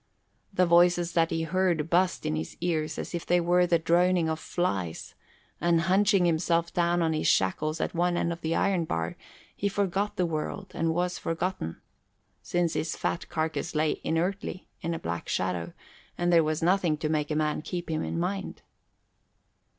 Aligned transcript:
The 0.51 0.65
voices 0.65 1.11
that 1.13 1.29
he 1.29 1.43
heard 1.43 1.87
buzzed 1.91 2.25
in 2.25 2.35
his 2.35 2.57
ears 2.59 2.97
as 2.97 3.13
if 3.13 3.23
they 3.23 3.39
were 3.39 3.67
the 3.67 3.77
droning 3.77 4.29
of 4.29 4.39
flies, 4.39 5.13
and 5.61 5.81
hunching 5.81 6.25
himself 6.25 6.73
down 6.73 7.03
in 7.03 7.13
his 7.13 7.27
shackles 7.27 7.79
at 7.79 7.93
one 7.93 8.17
end 8.17 8.33
of 8.33 8.41
the 8.41 8.55
iron 8.55 8.85
bar, 8.85 9.15
he 9.55 9.69
forgot 9.69 10.15
the 10.15 10.25
world 10.25 10.71
and 10.73 10.95
was 10.95 11.19
forgotten, 11.19 11.79
since 12.41 12.73
his 12.73 12.95
fat 12.95 13.29
carcase 13.29 13.75
lay 13.75 14.01
inertly 14.03 14.67
in 14.81 14.95
a 14.95 14.99
black 14.99 15.29
shadow 15.29 15.71
and 16.17 16.33
there 16.33 16.43
was 16.43 16.63
nothing 16.63 16.97
to 16.97 17.07
make 17.07 17.29
a 17.29 17.35
man 17.35 17.61
keep 17.61 17.87
him 17.91 18.01
in 18.03 18.19
mind. 18.19 18.63